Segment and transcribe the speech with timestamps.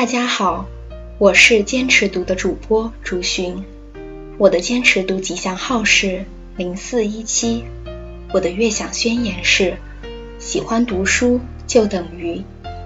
[0.00, 0.66] 大家好，
[1.18, 3.62] 我是坚持读的主播朱寻，
[4.38, 6.24] 我的坚持读吉祥号是
[6.56, 7.64] 零四一七，
[8.32, 9.76] 我的悦享宣言是：
[10.38, 12.42] 喜欢读书就等于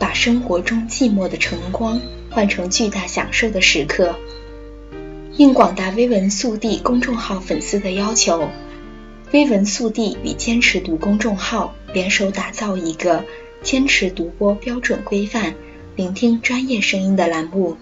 [0.00, 4.16] 把生活中寂寞的晨光换成巨大享受的时刻。
[5.36, 8.48] 应广大微文速递公众号粉丝的要求，
[9.32, 13.24] 微文速递与坚持读公众号联手打造一个
[13.62, 15.54] 坚持读播标准规范。
[15.96, 17.78] 聆听专业声音的栏目，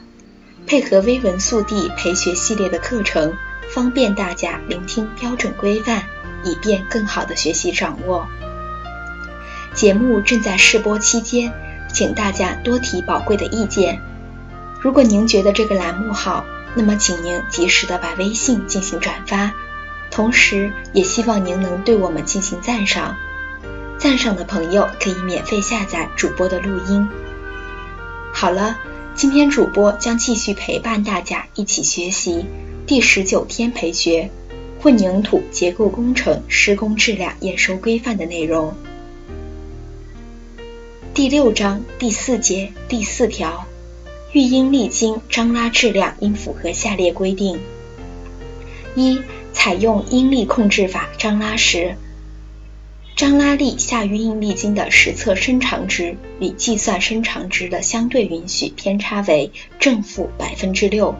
[0.68, 3.36] 配合微文速递陪学系列的课程，
[3.74, 6.04] 方便大家聆听标准规范，
[6.44, 8.28] 以便更好的学习掌握。
[9.74, 11.52] 节目正在试播期间，
[11.92, 14.00] 请大家多提宝贵的意见。
[14.80, 19.52] 如果您觉得这个栏目好，那么请您及时的把微信进行转发，
[20.12, 23.16] 同时也希望您能对我们进行赞赏。
[23.98, 27.08] 赞赏的朋友可以免费下载主播的录音。
[28.36, 28.76] 好了，
[29.14, 32.44] 今天主播将继续陪伴大家一起学习
[32.84, 34.28] 第十九天培学
[34.80, 38.74] 混凝土结构工程施工质量验收规范的内容。
[41.14, 43.66] 第六章第四节第四条，
[44.32, 47.60] 育婴沥晶张拉质量应符合下列规定：
[48.96, 49.20] 一、
[49.52, 51.96] 采用应力控制法张拉时。
[53.16, 61.14] 张拉力下于应力筋的实测伸长值与计算伸长值的相对允许偏差为正负百分之六。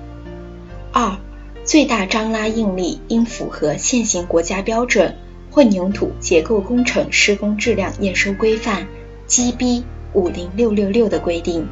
[0.91, 1.17] 二、
[1.65, 5.17] 最大张拉应力应符合现行国家标准
[5.53, 8.89] 混凝土结构工程施工质量验收规范
[9.29, 11.69] GB 五零六六六的规定。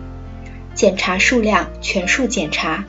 [0.72, 2.84] 检查数量全数检查。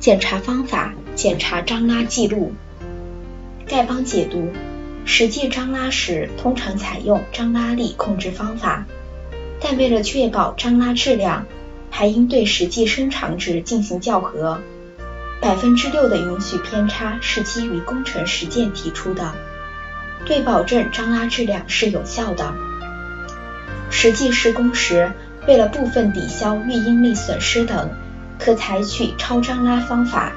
[0.00, 2.54] 检查方法检查张拉记录。
[3.68, 4.50] 丐帮解读。
[5.08, 8.84] 实际张拉时，通常采用张拉力控制方法，
[9.60, 11.46] 但为了确保张拉质量，
[11.90, 14.60] 还应对实际伸长值进行校核。
[15.40, 19.32] 百分之六的允许偏差是基于工程实践提出的，
[20.26, 22.52] 对保证张拉质量是有效的。
[23.90, 25.12] 实际施工时，
[25.46, 27.90] 为了部分抵消预应力损失等，
[28.40, 30.32] 可采取超张拉方法，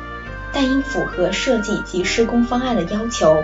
[0.54, 3.44] 但应符合设计及施工方案的要求。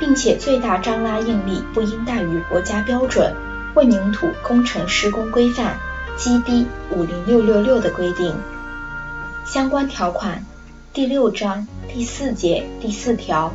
[0.00, 3.32] 并且最大张拉应力不应大于国家标准
[3.74, 5.78] 混凝土工程施工规范
[6.16, 8.34] GB 五零六六六的规定。
[9.46, 10.44] 相关条款
[10.92, 13.52] 第六章第四节第四条，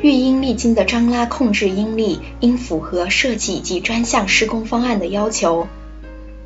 [0.00, 5.66] 育婴沥晶的张拉控制应力应符合设计及专项施工方案的要求。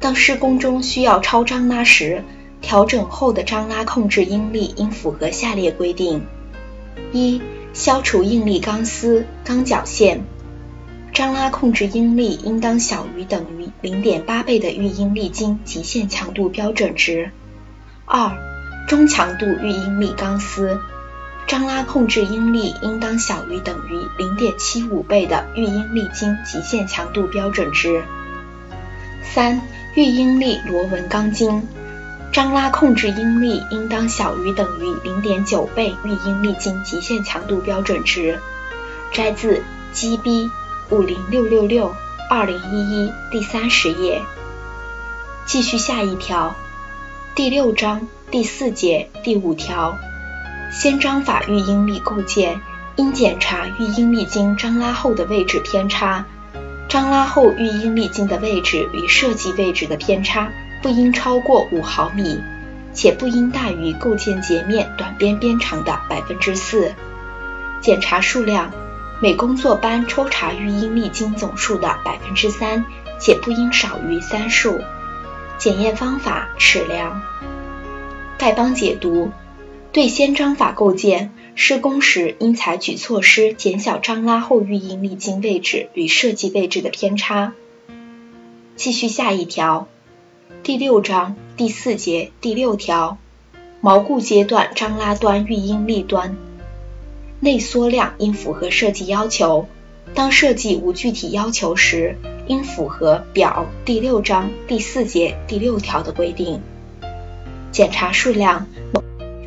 [0.00, 2.24] 当施工中需要超张拉时，
[2.60, 6.24] 调整后的张拉控制应力应符合下列规定：
[7.12, 7.40] 一。
[7.72, 10.24] 消除应力钢丝、钢绞线，
[11.12, 17.30] 张拉控制应力应当小于等于零点八倍的育婴力筋极限强度标准值。
[18.04, 18.36] 二、
[18.88, 20.78] 中强度育婴力钢丝，
[21.46, 28.02] 张拉控制应力应当小于等于零点七五倍的育婴力筋极限强度标准值。
[29.22, 29.62] 三、
[29.94, 31.62] 育婴力螺纹钢筋。
[32.32, 38.41] 张拉控制应力应当小于等于零点九倍育婴沥晶极限强度标准值。
[39.12, 39.62] 摘自
[39.93, 40.48] GB
[40.88, 41.94] 五零六六六
[42.31, 44.22] 二零一一第三十页。
[45.44, 46.56] 继续下一条，
[47.34, 49.99] 第六章第四节第五条，
[50.72, 52.62] 先张法预应力构件
[52.97, 56.25] 应检查育婴沥晶张拉后的位置偏差，
[56.88, 60.50] 张拉后育婴沥晶的位置与设计位置的偏差。
[60.82, 62.41] 不应超过五毫米，
[62.93, 66.93] 且不应大于构件截面短边边长的百分之四。
[67.81, 68.72] 检查数量，
[69.20, 72.84] 每工作班抽查育婴沥晶总数的百分之三，
[73.20, 74.81] 且不应少于三数。
[75.59, 77.22] 检验方法，尺量。
[78.38, 79.31] 丐帮解读：
[79.93, 87.52] 对先张法构件施工时，应采取措施减小张拉后育婴沥晶位置与设计位置的偏差。
[88.75, 89.87] 继续下一条。
[90.64, 93.19] 第六章第四节第六条，
[93.82, 96.37] 锚固阶段张拉端育婴力端
[97.41, 99.67] 内缩量应符合设计要求。
[100.14, 102.17] 当设计无具体要求时，
[102.47, 106.62] 应符合表第六章第四节第六条的规定。
[107.73, 108.69] 检查数量，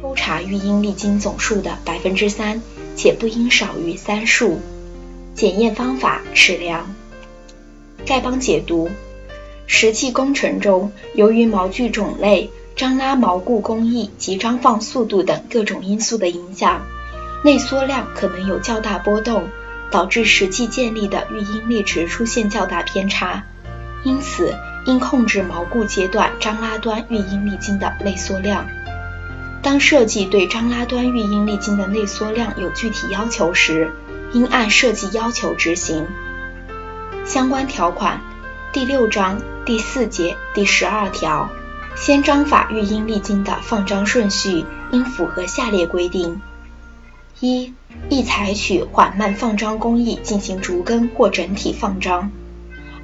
[0.02, 2.62] 抽查育婴沥晶总数的百分之三，
[2.98, 4.60] 且不应少于三数。
[5.34, 6.94] 检验方法，尺量。
[8.06, 8.90] 丐帮解读。
[9.68, 16.82] 实际工程中，由于锚具种类、张拉锚固工艺及张放速度等各种因素的影响，
[17.44, 19.48] 内缩量可能有较大波动，
[19.92, 23.44] 导致实际建立的育婴力值出现较大偏差。
[24.04, 24.54] 因此，
[24.86, 28.68] 应控制毛固阶段张拉端育婴力筋的内缩量。
[29.64, 33.92] 当设计对张拉端育婴力筋的内缩量有具体要求时，
[34.32, 36.06] 应按设计要求执行。
[37.26, 38.22] 相关条款：
[38.76, 41.50] 第六章第四节第十二条，
[41.96, 46.42] 先章法育婴力经的放张顺序应符合下列规定：
[47.40, 47.74] 一、
[48.10, 52.32] 宜采取缓慢放张工艺进行逐根或整体放张；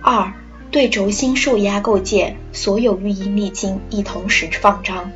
[0.02, 0.34] 二、
[0.72, 5.12] 对轴心受压构件所有育婴力经亦同时放张；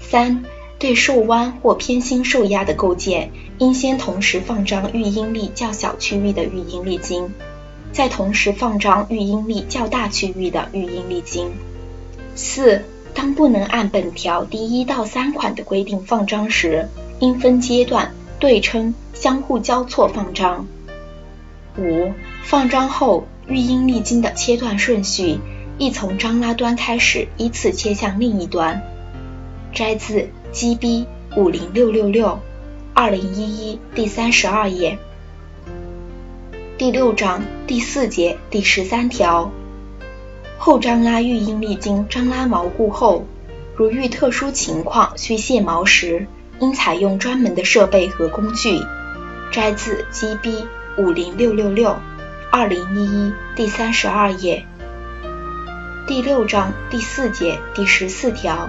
[0.00, 0.44] 三、
[0.80, 7.32] 对受弯或偏心受压的构件，应先同时放张育婴力较小区域的育婴力经。
[7.92, 11.52] 再同时放张育婴力较大区域的育婴力经。
[12.34, 12.82] 四、
[13.14, 16.88] 当不能按本条第一到三款的规定放张时，
[17.18, 20.66] 应分阶段对称、相互交错放张。
[21.78, 22.12] 五、
[22.42, 25.38] 放张后，育婴力经的切断顺序，
[25.78, 28.82] 亦从张拉端开始，依次切向另一端。
[29.72, 31.06] 摘自 GB
[31.36, 32.38] 五零六六六，
[32.94, 34.98] 二零一一第三十二页。
[36.78, 39.50] 第六章第四节第十三条，
[40.58, 43.24] 后张拉育婴力经张拉毛固后，
[43.74, 46.26] 如遇特殊情况需卸毛时，
[46.60, 48.78] 应采用专门的设备和工具。
[49.50, 50.66] 摘自 GB
[50.98, 51.96] 五零六六六，
[52.52, 54.66] 二零一一第三十二页。
[56.06, 58.68] 第六章第四节第十四条，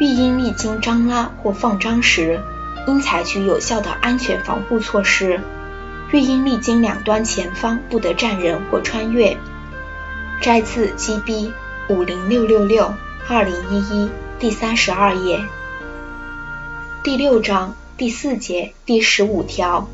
[0.00, 2.40] 育婴力经张拉或放张时，
[2.88, 5.40] 应采取有效的安全防护措施。
[6.12, 9.36] 育婴力经两端前方不得站人或穿越。
[10.40, 11.52] 摘自 GB
[11.88, 12.92] 五零六六六
[13.28, 14.10] 二零一一
[14.40, 15.38] 第三十二页。
[17.04, 19.88] 第六章第四节第十五条，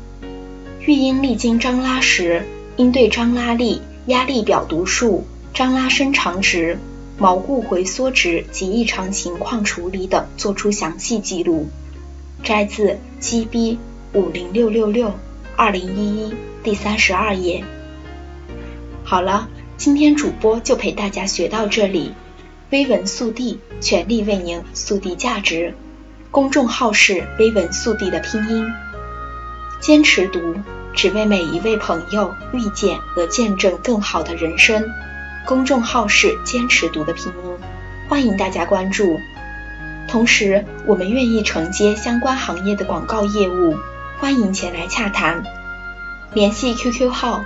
[0.79, 2.45] 育婴力经张拉时，
[2.77, 6.79] 应对张拉力、压力表读数、张拉伸长值、
[7.19, 11.67] 毛固回缩值及异常情况处理等作出详细记录。
[12.43, 13.77] 摘自 GB
[14.13, 15.13] 五零六六六。
[15.59, 17.65] 二零一一第三十二页。
[19.03, 22.13] 好了，今天主播就陪大家学到这里。
[22.69, 25.73] 微文速递，全力为您速递价值。
[26.29, 28.71] 公众号是微文速递的拼音。
[29.79, 30.53] 坚持读，
[30.93, 34.87] 只为每一位朋友遇见和见证更好的人生。
[35.47, 37.57] 公众号是坚持读的拼音，
[38.07, 39.19] 欢迎大家关注。
[40.07, 43.75] 同时，我们愿意承接相关行业的广告业务。
[44.19, 45.43] 欢迎前来洽谈，
[46.33, 47.45] 联系 QQ 号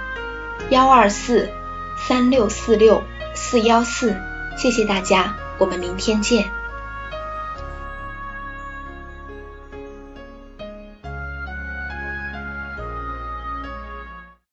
[0.69, 1.50] 幺二四
[1.97, 3.03] 三六四六
[3.33, 4.15] 四幺四，
[4.56, 6.50] 谢谢大家，我们明天见。